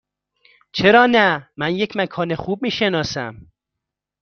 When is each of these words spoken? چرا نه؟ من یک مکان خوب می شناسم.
چرا 0.71 1.05
نه؟ 1.05 1.49
من 1.57 1.71
یک 1.75 1.97
مکان 1.97 2.35
خوب 2.35 2.61
می 2.63 2.71
شناسم. 2.71 3.35